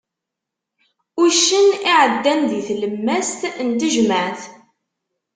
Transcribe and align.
Uccen 1.23 1.69
iɛeddan 1.91 2.41
di 2.49 2.59
tlemmast 2.67 3.41
n 3.65 3.67
tejmaɛt! 3.79 4.41